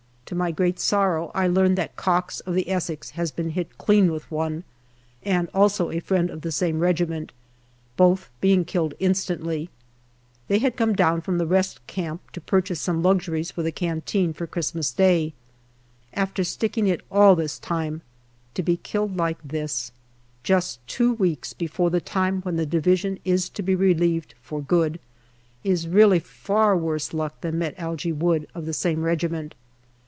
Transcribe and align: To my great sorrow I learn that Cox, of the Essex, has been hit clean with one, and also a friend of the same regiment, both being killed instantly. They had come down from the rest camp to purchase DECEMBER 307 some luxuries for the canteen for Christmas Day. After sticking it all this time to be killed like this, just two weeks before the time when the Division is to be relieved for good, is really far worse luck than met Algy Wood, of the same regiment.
To 0.25 0.35
my 0.35 0.51
great 0.51 0.79
sorrow 0.79 1.29
I 1.35 1.45
learn 1.47 1.75
that 1.75 1.97
Cox, 1.97 2.39
of 2.39 2.53
the 2.55 2.69
Essex, 2.69 3.09
has 3.11 3.31
been 3.31 3.49
hit 3.49 3.77
clean 3.77 4.13
with 4.13 4.31
one, 4.31 4.63
and 5.23 5.49
also 5.53 5.89
a 5.91 5.99
friend 5.99 6.29
of 6.29 6.39
the 6.39 6.53
same 6.53 6.79
regiment, 6.79 7.33
both 7.97 8.29
being 8.39 8.63
killed 8.63 8.93
instantly. 8.97 9.69
They 10.47 10.59
had 10.59 10.77
come 10.77 10.93
down 10.93 11.19
from 11.19 11.37
the 11.37 11.45
rest 11.45 11.85
camp 11.85 12.31
to 12.31 12.39
purchase 12.39 12.79
DECEMBER 12.79 13.01
307 13.01 13.03
some 13.03 13.03
luxuries 13.35 13.51
for 13.51 13.61
the 13.61 13.73
canteen 13.73 14.31
for 14.31 14.47
Christmas 14.47 14.93
Day. 14.93 15.33
After 16.13 16.45
sticking 16.45 16.87
it 16.87 17.01
all 17.11 17.35
this 17.35 17.59
time 17.59 18.01
to 18.53 18.63
be 18.63 18.77
killed 18.77 19.17
like 19.17 19.39
this, 19.43 19.91
just 20.43 20.79
two 20.87 21.11
weeks 21.13 21.51
before 21.51 21.89
the 21.89 21.99
time 21.99 22.41
when 22.43 22.55
the 22.55 22.65
Division 22.65 23.19
is 23.25 23.49
to 23.49 23.61
be 23.61 23.75
relieved 23.75 24.35
for 24.41 24.61
good, 24.61 24.97
is 25.65 25.89
really 25.89 26.19
far 26.19 26.77
worse 26.77 27.13
luck 27.13 27.41
than 27.41 27.57
met 27.59 27.75
Algy 27.77 28.13
Wood, 28.13 28.47
of 28.55 28.65
the 28.65 28.71
same 28.73 29.03
regiment. 29.03 29.55